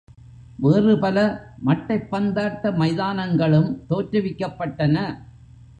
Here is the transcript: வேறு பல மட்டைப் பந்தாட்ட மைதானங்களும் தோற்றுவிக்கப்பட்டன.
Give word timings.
வேறு 0.59 0.99
பல 0.99 1.17
மட்டைப் 1.65 2.07
பந்தாட்ட 2.11 2.75
மைதானங்களும் 2.75 3.85
தோற்றுவிக்கப்பட்டன. 3.89 4.97